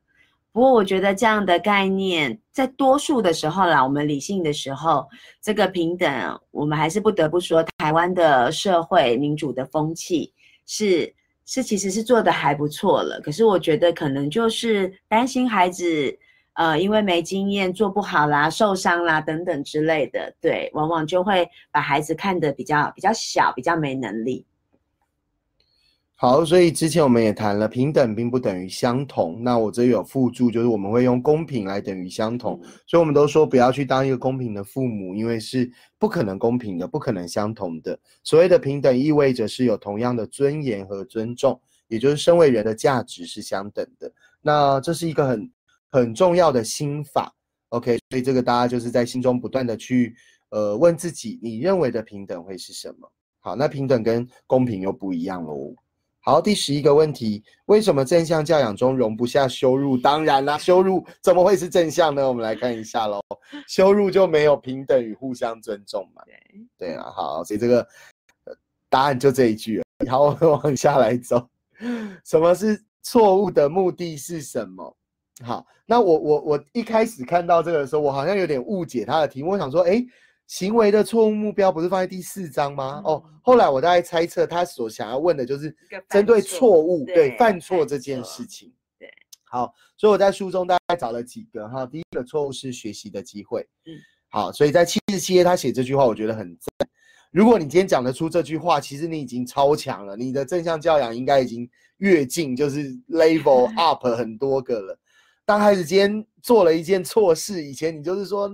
[0.51, 5.07] 不过我觉得这样的概念，在多数的时候啦，我们理性的时候，
[5.41, 10.33] 这个平等，我们还是不得不说，台湾的社会民主的风气
[10.65, 11.13] 是。
[11.51, 13.19] 是，其实是做的还不错了。
[13.21, 16.15] 可是我觉得可能就是担心孩子，
[16.53, 24.45] 呃，因为没经验做不好啦、受伤啦等等之类的，对，往往就会把孩子看得比较比较小，比较没能力。
[26.21, 29.41] 好，所以之前我们也谈了，平等并不等于相同。
[29.41, 32.60] 那我这有附注，就是我们会用公平来等于相同。
[32.86, 37.97] 所以我们都说不要去当一个公平的父母，因为是不可能公平的，不可能相同的。
[38.21, 44.12] 所谓的平等，意味着是有同样的尊严和尊重，也就是身为人的价值是相等的。
[44.41, 45.49] 那这是一个很
[45.89, 47.34] 很重要的心法。
[47.69, 50.13] OK，所以这个大家就是在心中不断的去
[50.49, 53.10] 呃问自己，你认为的平等会是什么？
[53.39, 55.73] 好，那平等跟公平又不一样喽。
[56.21, 59.97] 好，第十一个问题，为什么正向教养中容不下羞辱？
[59.97, 62.27] 当然啦，羞辱怎么会是正向呢？
[62.27, 63.21] 我们来看一下喽，
[63.67, 66.21] 羞辱就没有平等与互相尊重嘛。
[66.25, 67.88] 对，对啊，好，所以这个
[68.89, 69.84] 答案就这一句了。
[70.10, 71.47] 好，我们往下来走，
[72.25, 74.97] 什么是错误的目的是什么？
[75.41, 80.05] 好，那我我我一开始看到这个的时候，我好像有点误解他的题目，我想说，哎。
[80.49, 83.03] 行为的错误目标不是放在第四章吗？
[83.05, 85.73] 哦，后来我大概猜测他所想要问的就是
[86.09, 88.73] 针对错误，对犯错这件事情。
[88.97, 89.07] 对，
[89.43, 91.85] 好，所以我在书中大概找了几个哈。
[91.85, 93.62] 第一个错误是学习的机会。
[93.85, 93.93] 嗯，
[94.29, 96.89] 好，所以在七十七页他写这句话，我觉得很赞。
[97.29, 104.99] 如果你今天讲得出这句话，其实你已经超强了，你的正向教养应该已经跃进，就是 level up 很多个了。
[105.45, 108.51] 当孩子今天做了一件错事，以前你就是说。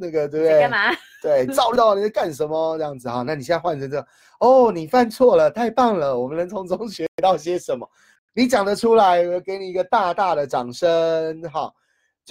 [0.00, 0.60] 那个对不对？
[0.60, 0.96] 干嘛？
[1.22, 2.78] 对，照料你在干什么？
[2.78, 4.04] 这样子哈，那你现在换成这，
[4.40, 7.88] 哦，你犯错了，太棒了，我们能从中 学到些什么？
[8.32, 11.70] 你讲得出来，我给你一个大大的掌声，哈。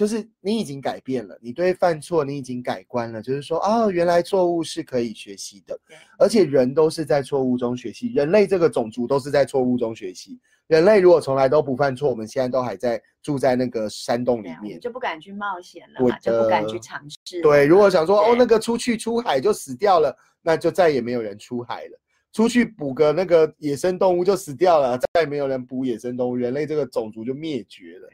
[0.00, 5.78] 就是你已经改变了，你对犯错你已经改观了，就是说啊，原来错误是可以学习的，
[6.18, 10.40] 而且人都是在错误中学习，人类这个种族都是在错误中学习。
[10.68, 17.42] 人类如果从来都不犯错，我们现在都还在住在那个山洞里面，就不敢去冒险了，就不敢去尝试。
[17.42, 22.00] 对，如果想说哦，那个出去出海就死掉了，那就再也没有人出海了。
[22.32, 28.08] 出去捕个那个野生动物就死掉了，再也没有人捕野生动物，人类这个种族就灭绝了。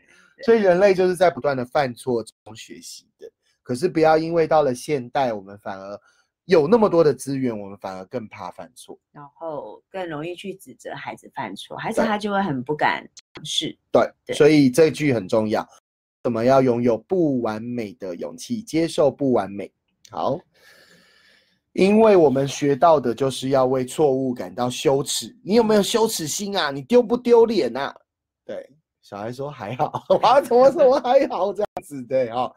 [0.45, 3.31] 所以人类就是在不断的犯错中学习的，
[3.63, 5.99] 可是不要因为到了现代，我们反而
[6.45, 13.77] 有那么多的资源，我们反而更怕犯错，然后更容易去指责孩子犯错，孩子他就会很不敢尝试。
[13.91, 15.67] 对，所以这句很重要，
[16.23, 19.73] 怎么要拥有不完美的勇气，接受不完美。
[20.11, 20.39] 好，
[21.73, 26.71] 因为我们学到的就是要为错误感到羞耻，你有没有羞耻心啊？
[26.71, 27.93] 你丢不丢脸啊？
[28.45, 28.71] 对。
[29.07, 29.87] 小孩说还好，
[30.21, 32.51] 啊，怎么说我还好这样子对啊？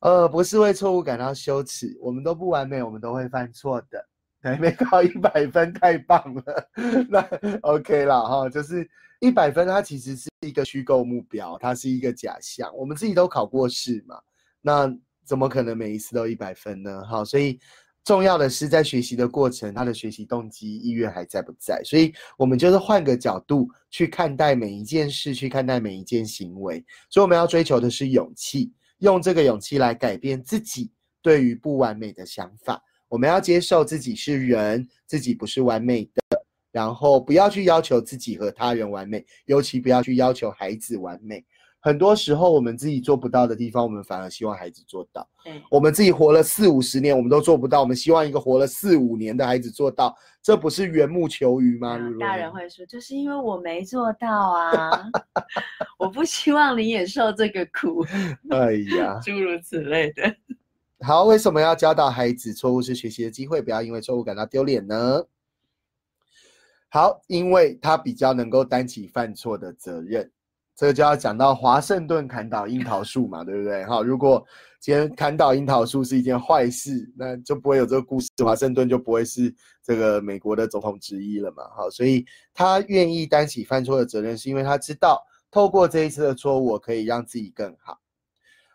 [0.00, 4.02] 呃，不是为错误感到羞耻，我们都不完美，我们都会犯错的。
[4.40, 6.70] 对，没考一百分太棒了，
[7.10, 7.20] 那
[7.60, 8.48] OK 了哈。
[8.48, 8.88] 就是
[9.20, 12.74] 一百分，它其实是一个虚构目标，它是一个假象。
[12.74, 14.18] 我们自己都考过试嘛，
[14.62, 14.90] 那
[15.26, 17.04] 怎么可能每一次都一百分呢？
[17.04, 17.60] 好，所以
[18.06, 21.82] 重要的是在学习的过程，他的学习动机、意愿还在不在？
[21.84, 26.84] 所以，我们就是换个角度去看待每一件事，去看待每一件行为。
[27.10, 32.80] 所以，我们要追求的是勇气，用这个勇气来改变自己对于不完美的想法。
[33.08, 41.44] 我们要接受自己是人，自己不是完美的，然后不要去要求自己和他人完美，尤其不要去要求孩子完美。
[41.86, 45.24] 很多时候，我们自己做不到的地方，我们反而希望孩子做到。
[45.44, 51.96] 对，我们自己活了四五十年，我们都做不到，我们希望一个活了四五年的孩子做到，这不是缘木求鱼吗？
[52.18, 55.04] 大人会说，就是因为我没做到啊，
[55.96, 58.04] 我不希望你也受这个苦。
[58.50, 60.34] 哎呀， 诸如此类的。
[61.06, 65.24] 好，为什么要教导孩子错误是学习的机会，不要因为错误感到丢脸呢？
[66.88, 70.32] 好，因为他比较能够担起犯错的责任。
[70.76, 73.82] 这个就要讲到华盛顿砍倒樱桃树嘛，对不对？
[73.86, 74.46] 好，如果
[74.78, 81.64] 今天砍倒樱桃树是一件坏事，那就不会有这个故事，华盛顿就不会是这个美国的总统之一了嘛。
[81.74, 87.98] 好，所以他愿意担起犯错的责任，是因为他知道透过这一次的错误，可以让自己更好。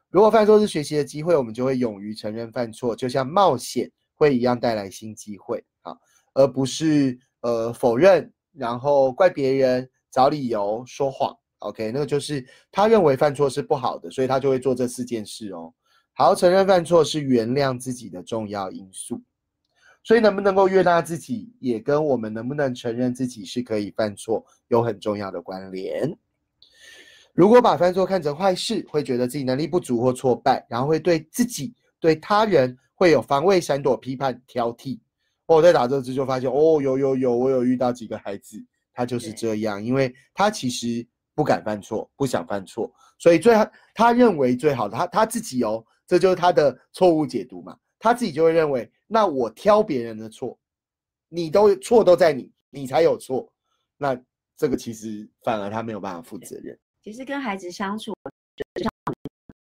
[0.10, 5.64] 如果犯错是学习的机会，我们就会勇于承认犯错，就像冒险会一样带来新机会。
[5.82, 5.96] 好，
[6.34, 11.38] 而不是呃否认，然后怪别人，找理由说谎。
[11.62, 15.72] OK，那个就是他认为犯错是不好的，所以他就会做这四件事哦。
[16.14, 19.22] 好，承认犯错是原谅自己的重要因素，
[20.04, 26.12] 所以能不能够悦纳自己，也跟我们能不能承认自己是可以犯错有很重要的关联。
[27.34, 35.00] 如果把犯错看成坏事，会觉得自己能力不足或挫败，然后会对自己、对他人会有防卫、闪躲、批判、挑剔。
[35.46, 38.58] 我在打这字就发现，哦，有有有，我有遇到几个孩子，
[38.94, 41.08] 他就是这样，因为他其实。
[41.34, 43.56] 不敢犯错，不想犯错，所以最
[43.94, 47.78] 他认为最好的他他自己哦，这就是他的错误解读嘛。
[48.00, 50.58] 他自己就会认为，那我挑别人的错，
[51.30, 53.48] 你都错都在你，你才有错。
[53.96, 54.20] 那
[54.58, 56.78] 这个其实反而他没有办法负责任。
[57.04, 58.12] 其实跟孩子相处，
[58.56, 58.92] 就像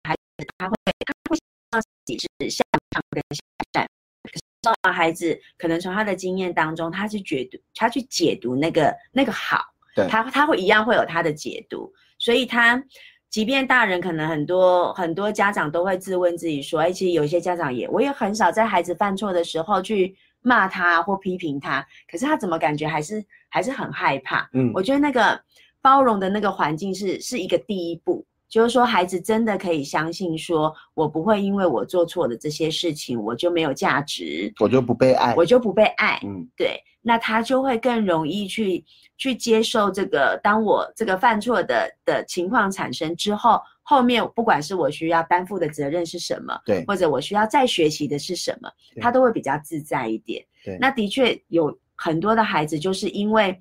[0.04, 3.42] 孩子他会他会希望自己是向上跟向
[3.74, 3.88] 善，
[4.22, 9.58] 可是让孩子可能从他的经验当中，他去解读他去解读那个那个好。
[10.06, 12.82] 他他会一样会有他的解读，所以他
[13.30, 24.48] 即便大人可能很多很多家长都会自问自己说，哎，其实有一些家长也，我也很少在孩子犯错的时候去骂他或批评他，可是他怎么感觉还是还是很害怕？
[24.52, 25.40] 嗯，我觉得那个
[25.82, 36.20] 包容的那个环境是是一个第一步，就是说孩子真的可以相信，说我不会因为我做错的这些事情，我就没有价值，我就不被爱，我就不被爱。
[36.24, 36.82] 嗯，对。
[37.00, 38.84] 那他就会更容易去
[39.16, 48.68] 去接受这个，当我这个犯错的的情况产生之后，后面不管是我需要担负的责任是什么，对，或者我需要再学习的是什么，
[49.00, 50.44] 他都会比较自在一点。
[50.62, 53.58] 对，那的确有很多的孩子就是因为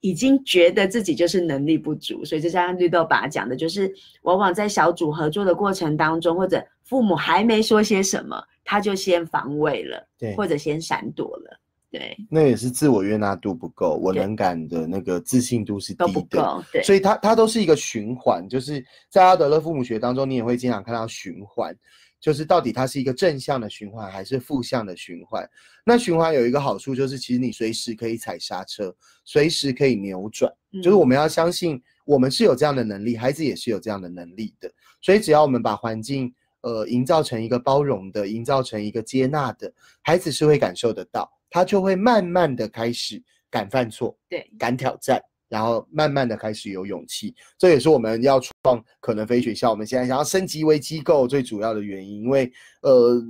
[0.00, 11.60] 已经觉得自己就是能力不足，所以就像绿豆爸讲的，就是往往在小组合作的过程当中，或者父母还没说些什么，他就先防卫了，对，或者先闪躲了。
[11.90, 21.74] 对，那也是自我悦纳度不够，我能感的那个自信度是低的，对，所以它它都是一个循环，就是在阿德勒父母学当中，你也会经常看到循环，
[22.20, 25.48] 就是到底它是一个正向的循环还是负向的循环。
[25.84, 30.52] 那循环有一个好处就是，其实你随时可以踩刹车，随时可以扭转，
[30.82, 41.30] 就是我们要相信我们是有这样的能力，孩子也是有这样的能力的，所以只要我们把环境呃营造成一个包容的，营造成一个接纳的，孩子是会感受得到。
[41.50, 47.34] 他就会慢慢的开始敢犯错，对，敢挑战，然后慢慢的开始有勇气。
[47.56, 52.22] 这也是我们要创可能非学校，我们现在想要升级为机构最主要的原因。
[52.22, 53.20] 因为呃，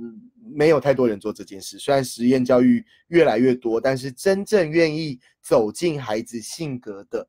[0.53, 1.77] 没有太多人做这件事。
[1.77, 7.27] 虽然实验教育越来越多，但是真正愿意走进孩子性格的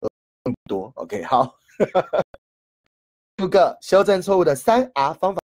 [0.00, 0.08] 呃
[0.44, 0.92] 更多。
[0.96, 1.56] OK，好，
[3.36, 5.39] 第五个修正错误的三 R 方法。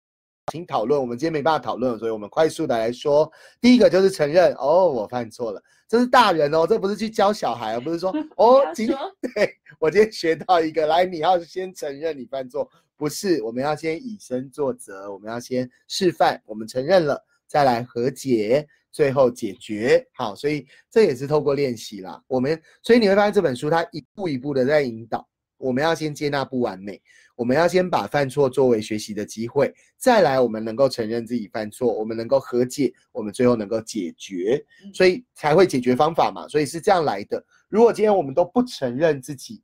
[0.52, 3.32] 请讨论，我们今天没办法讨论，所以我们快速的来说。
[3.62, 8.98] 第一个就是承认，哦，我犯错了，这是大人哦，这不是去教小孩，而不是说， 哦，今天
[9.34, 20.06] 对我今天学到一个，来，你要先承认你犯错，不是，我们要先以身作则，我们要先示范，我们承认了，再来和解，最后解决。
[20.14, 22.22] 好，所以这也是透过练习啦。
[22.28, 25.26] 我们所以你会发现这本书它一步一步的在引导，
[25.58, 27.02] 我们要先接纳不完美。
[27.42, 34.64] 我们要先把犯错作为学习的机会，再来我们能够承认自己犯错，我们能够和解，我们最后能够解决，
[34.94, 36.48] 所以才会解决方法嘛。
[36.48, 37.44] 所以是这样来的。
[37.68, 39.64] 如果今天我们都不承认自己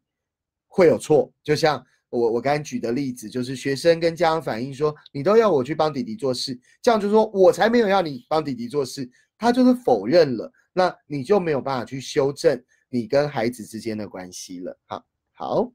[0.65, 9.07] 会有错，就像我我我刚才举的例子，就是学生跟家长反映说，你都要我去帮弟弟做事，这样就说我才没有要你帮弟弟做事，
[9.37, 12.59] 他就是否认了，那你就没有办法去修正
[12.89, 14.79] 你跟孩子之间的关系了。
[14.87, 15.71] 好，好，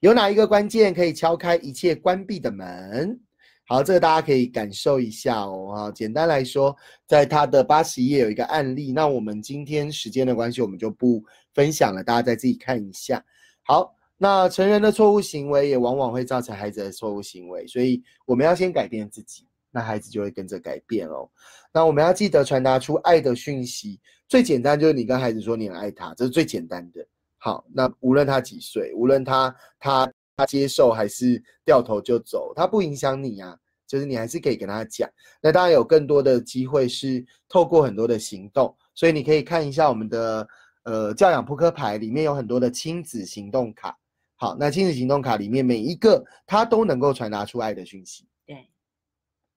[0.00, 3.18] 有哪一个关键可以敲开一切关闭的门？
[3.66, 5.72] 好，这个大家可以感受一下哦。
[5.72, 8.90] 哈，简单来说，在他的八十页有一个案例。
[8.90, 11.22] 那我们今天时间的关系，我们就不
[11.54, 13.24] 分享了，大家再自己看一下。
[13.62, 21.30] 好，那成人的错误行为也往往会造成孩子的错误行为，所以我们要先改变自己，那孩子就会跟着改变哦。
[21.72, 27.06] 那我们要记得传达出爱的讯息，最简单就是你跟孩子说你很爱他，这是最简单的。
[27.40, 30.12] 好，那无论他几岁，无论他他。
[30.36, 33.54] 他接受还是掉头就走，他不影响你啊，
[33.86, 35.06] 就是你还是可以跟他讲。
[35.42, 40.48] 那当然有更多的机会是透过很多的行动，所以你可以看一下我们的
[40.84, 43.94] 呃教养扑克牌里面有很多的亲子行动卡。
[44.36, 48.26] 好，那亲子行动卡里面每一个它都能够传达出爱的讯息。
[48.46, 48.66] 对，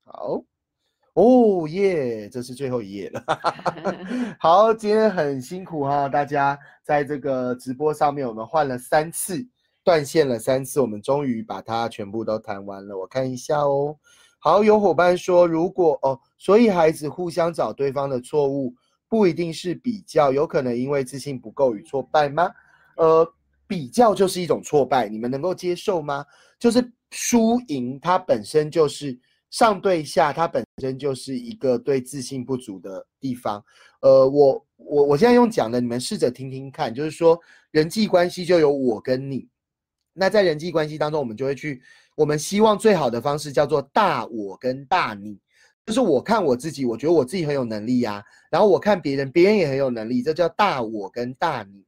[0.03, 0.43] 好，
[1.13, 3.23] 哦耶，这是最后一页了。
[4.39, 9.47] 好，今天很辛苦哈，大家在这个直播上面我们换了三次。
[9.85, 12.97] 断线了三次，我们终于把它全部都谈完了。
[12.97, 13.93] 我看一下哦。
[14.39, 18.73] 好，有伙伴说，如果哦，所以孩子互相找对方的错误，
[19.09, 22.49] 不一定是比较，有可能因为自信不够与挫败吗？
[22.95, 23.29] 呃，
[23.67, 26.25] 比较就是一种挫败，你们能够接受吗？
[26.57, 29.19] 就是输赢，它本身就是
[29.53, 33.63] 上对下，它本身就是一个对自信不足的地方。
[34.01, 37.39] 呃，我我我现在用讲的，你们试着听听看，就是说
[37.69, 39.47] 人际关系就有我跟你。
[40.11, 41.79] 那在人际关系当中，我们就会去，
[42.15, 45.39] 我们希望最好的方式叫做大我跟大你，
[45.85, 51.85] 就是我看我自己，我觉得我自己很有能力呀，然后我看别人，别人也很有能力，这叫大我跟大你。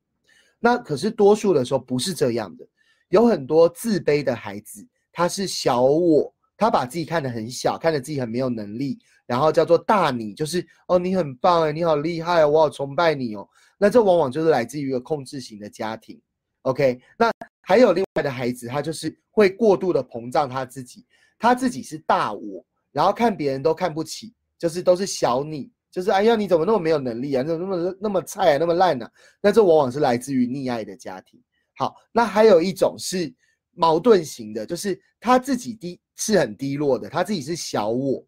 [0.59, 2.67] 那可是多数的时候不是这样的，
[3.09, 13.47] 有很多自卑的孩子，他是小我，他把自己看得很小，看着自己很没有能力，然后叫做大你，就是哦你很棒哎，你好厉害哦，我好崇拜你哦。
[13.77, 16.21] 那这往往就是来自于一个控制型的家庭。
[16.63, 17.31] OK，那。
[17.67, 21.03] 还有另外的孩子，他就是会过度的膨胀他自己，
[21.39, 29.09] 他自己是大我，然后看别人都看不起，就是都是小你，就是哎呀你怎么那么没有能力啊，怎么那么那么菜啊，那么烂呢？
[29.41, 31.41] 那这往往是来自于溺爱的家庭。
[31.75, 33.33] 好，那还有一种是
[33.71, 38.25] 矛盾型的，就是他自己低是很低落的，他自己是小我，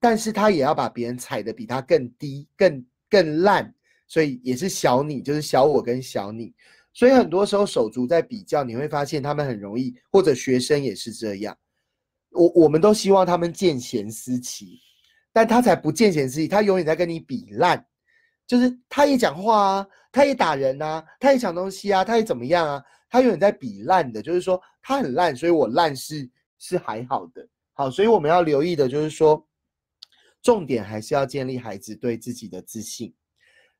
[0.00, 3.74] 但是他也要把别人踩的比他更低、更更烂，
[4.06, 6.54] 所以也是小你，就是小我跟小你。
[6.94, 11.56] 所以很多时候手足在比较，你会发现他们很容易，或者学生也是这样。
[12.30, 14.80] 我我们都希望他们见贤思齐，
[15.32, 17.84] 但他才不见贤思齐，他永远在跟你比烂，
[18.46, 27.46] 就是他也讲话啊，他也打人啊，他也抢东西啊，他也怎么样啊，他永远在比烂的，就是说他很烂，所以我烂是是还好的。
[27.72, 29.46] 好，所以我们要留意的就是说，
[30.42, 33.14] 重点还是要建立孩子对自己的自信。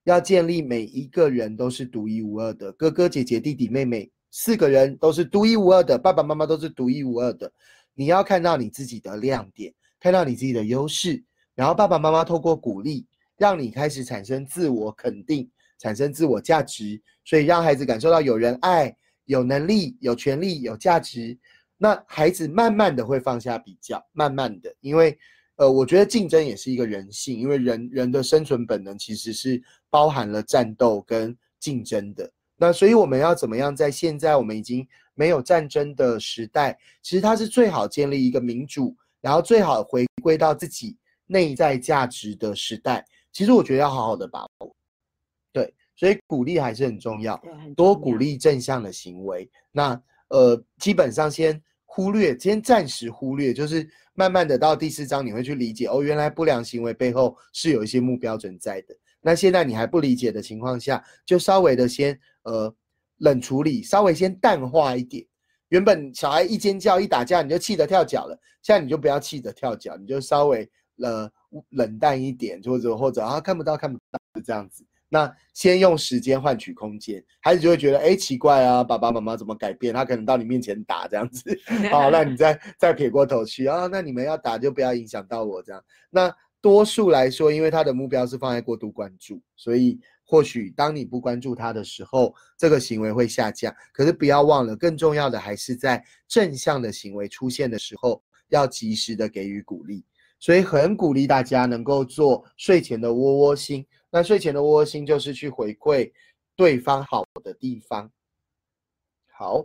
[0.05, 7.53] 要建立每一个人都是独一无二的，哥哥姐姐弟弟妹妹四个人都是独一无二的，爸爸妈妈都是独一无二的。
[7.93, 11.23] 你要看到你自己的亮点，看到你自己的优势，
[11.55, 13.07] 然后爸爸妈妈透过鼓励，
[13.37, 21.37] 让你开始产生自我肯定，产生自我价值，所以让孩子感受到有人爱、有能力、有权利、有价值。
[21.79, 25.19] 那孩子慢慢的会放下比较，慢慢的，因为。
[25.61, 29.61] 呃，我觉得竞争也是一个人性，因为人人的生存本能其实是
[29.91, 32.31] 包含了战斗跟竞争的。
[32.57, 43.05] 那所以我们要怎么样在现在我们已经没有战争的时代，其实它是最好建立一个民主，然后最好回归到自己内在价值的时代。
[43.33, 44.73] 其实我觉得要好好的把握。
[45.53, 47.37] 对，所以鼓励还是很重要，
[47.77, 49.51] 多鼓励正向的行为。
[49.73, 51.61] 那呃，基本上先。
[51.91, 58.95] 忽略，先暂时忽略，就是慢慢的到第四章，你会去理解哦，原来不良行为背后是有一些目标存在的。
[59.21, 62.73] 那现在你还不理解的情况下，就稍微的先呃
[63.17, 65.27] 冷处理，稍微先淡化一点。
[65.71, 70.71] 原本小孩一尖叫一打架你就气得跳脚了，现在你就不要气得跳脚，你就稍微
[71.03, 71.29] 呃
[71.71, 74.85] 冷淡一点，或者或者啊看不到看不到这样子。
[75.09, 79.95] 那先用时间换取空间，孩子就会觉得，哎，奇怪啊，爸爸妈妈怎么改变？
[79.95, 81.59] 他可能到你面前打这样子，
[81.91, 85.83] 好，那你再再撇过头去啊，那你们要打就不要影响到我这样。
[86.11, 93.75] 那多数来说，因为他的目标是放在过度关注，所以或许当你不关注他的时候，这个行为会下降。
[93.93, 100.05] 可是不要忘了，更重要的还是在正向的行为出现的时候，要及时的给予鼓励。
[100.39, 103.85] 所以很鼓励大家能够做睡前的窝窝心。
[104.11, 106.11] 那睡前的窝窝心就是去回馈
[106.57, 108.11] 对方好的地方。
[109.27, 109.65] 好，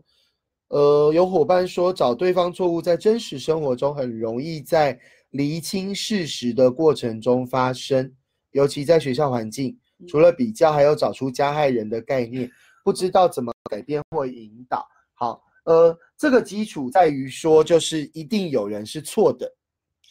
[0.67, 4.99] 呃，有伙伴说找对方错误，在真实生活中很容易在
[5.29, 8.13] 厘清事实的过程中发生，
[8.51, 9.75] 尤其在学校环境，
[10.07, 12.51] 除了比较，还有找出加害人的概念，
[12.83, 14.87] 不知道怎么改变或引导。
[15.13, 19.51] 好，呃，这个基础在于说，就是一定有人是错的，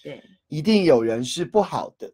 [0.03, 2.13] 对，一定有人是不好的。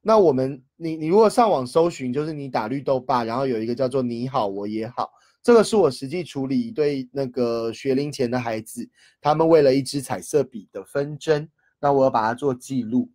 [0.00, 5.10] 那我们，你你如果上网搜寻，就是你打绿豆爸，然后有一个叫做“你好，我也好”。
[5.42, 8.88] 这个是我实际处理一对那个学龄前的孩子，
[9.20, 11.48] 他们为了一支彩色笔的纷争，
[11.80, 13.10] 那我要把它做记录。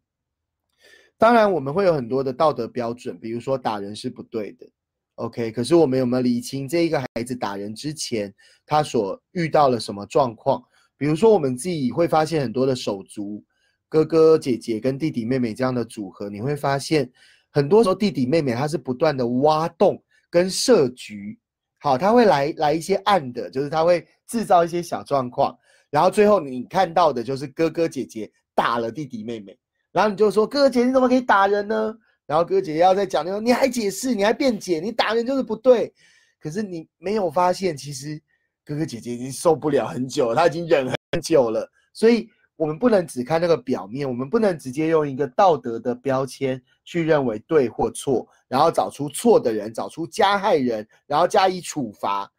[1.17, 4.67] 当然，我们会有很多的道德标准，比如说打人是不对的
[5.15, 5.51] ，OK。
[5.51, 8.33] 可是我们有没有理清这一个孩子打人之前，
[8.65, 10.63] 他所遇到了什么状况？
[10.97, 13.43] 比如说，我们自己会发现很多的手足，
[13.89, 17.09] 哥哥姐姐跟弟弟妹妹这样的组合，你会发现
[17.49, 21.39] 很多时候弟弟妹妹他是不断的挖洞跟设局。
[21.79, 25.57] 好，他会来来一些暗的，就是他会制造一些小状况，
[25.89, 29.57] 然后最后你看到的就是哥哥姐姐打了弟弟妹妹，
[29.91, 31.95] 然后你就说哥哥姐姐你怎么可以打人呢？
[32.25, 35.93] 然后哥哥姐姐要再讲你说，你还解释，你还辩解，你打人就是不对。
[36.41, 38.21] 可是你没有发现，其实
[38.65, 42.29] 哥哥姐姐已经受不了很久，他已经忍很久了，所以。
[42.57, 52.29] 我们不能只看那个表面，我们不能直接用一个道德的标签去认为对或错，然后找出错的人，找出加害人，然后加以处罚。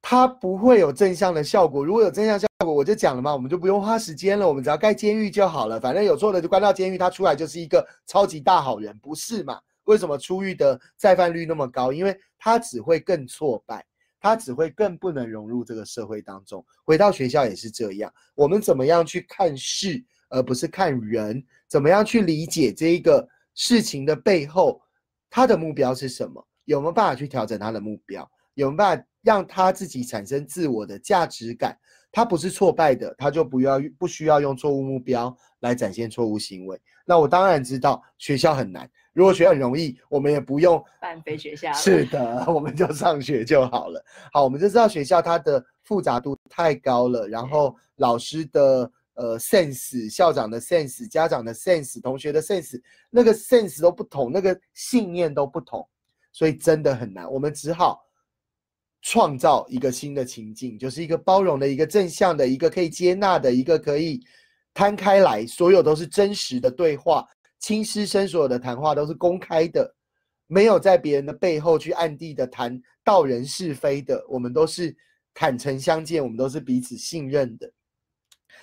[0.00, 1.84] 它不会有正向的效果。
[1.84, 5.78] 如果有正向效果，我就讲了嘛，我们就不用花时间了，我们只要盖监狱就好了。
[5.78, 9.60] 反正有错的就关到监狱，他出来就是一个超级大好人，不是嘛？
[9.84, 11.92] 为什么出狱的再犯率那么高？
[11.92, 13.84] 因为他只会更挫败。
[14.20, 16.64] 他只会更不能融入这个社会当中。
[16.84, 18.12] 回到学校也是这样。
[18.34, 21.42] 我们怎么样去看事，而不是看人？
[21.66, 24.80] 怎么样去理解这一个事情的背后，
[25.30, 26.46] 他的目标是什么？
[26.66, 28.30] 有没有办法去调整他的目标？
[28.54, 31.76] 有没有办法让他自己产生自我的价值感？
[32.12, 36.80] 他不是挫败的，他就不要不需要用错误目标来展现错误行为。
[37.06, 38.90] 那我当然知道学校很难。
[39.12, 41.72] 如果学很容易，我们也不用办非学校。
[41.72, 44.04] 是的， 我们就上学就好了。
[44.32, 52.80] 好，我们就知道学校它的复杂度太高了，然后老师的呃 sense、校长的 sense、家长的 sense、同学的 sense，
[53.10, 55.86] 那个 sense 都不同，那个信念都不同，
[56.32, 57.30] 所以真的很难。
[57.30, 58.00] 我们只好
[59.02, 64.22] 创造一个新的情境，就是一个包容的、一个正向的、一个可以接纳的、一个可以
[64.72, 67.26] 摊开来，所有都是真实的对话。
[67.60, 69.94] 亲师生所有的谈话都是公开的，
[70.48, 74.26] 没有在别人的背后去暗地的谈道人是非的。
[74.28, 74.96] 我们都是
[75.32, 77.70] 坦诚相见，我们都是彼此信任的，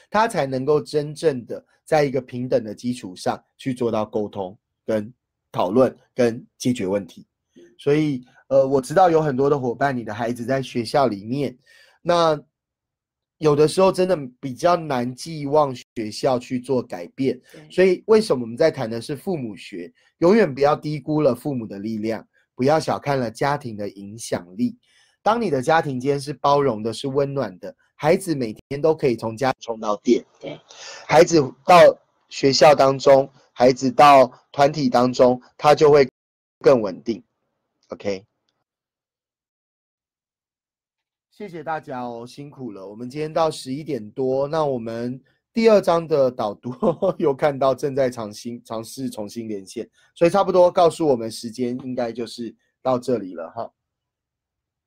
[0.09, 5.13] 他才能够真正的在一个平等的基础上去做到沟通、跟
[5.51, 7.25] 讨论、跟解决问题。
[7.77, 11.57] 所以，呃，我知道有很多的伙伴，你的孩子在学校里面，
[12.01, 12.37] 那。
[13.39, 19.91] 有的时候真的比较难寄望学校去做改变，所以为什么我们在谈的是父母学？
[20.19, 24.75] 永远不要低估了父母的力量，不要小看了家庭的影响力。
[25.21, 30.25] 当你的家庭间是包容的、是温暖的，孩子每天都可以从家充到电。
[30.39, 30.59] 对，
[31.05, 31.77] 孩子到
[32.29, 36.09] 学校当中，孩子到团体当中，他就会
[36.61, 37.23] 更稳定。
[37.89, 38.25] OK。
[41.37, 42.83] 谢谢大家哦，辛苦了。
[42.89, 45.21] 我们今天到十一点多，那我们
[45.53, 46.73] 第二章的导读
[47.19, 53.71] 又看到正在尝新尝试重新连线，所以差不多告诉我们时间应该就是到这里了哈。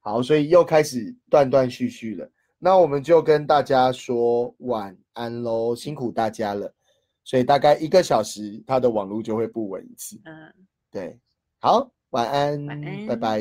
[0.00, 2.28] 好，所以又开始断断续续了，
[2.58, 6.74] 那我们就跟大家说晚安喽，辛苦大家了。
[7.22, 10.20] 所以大概一个小时，它的网络就会不稳一次。
[10.24, 10.52] 嗯，
[10.90, 11.16] 对，
[11.60, 13.40] 好，晚安，晚安，拜拜。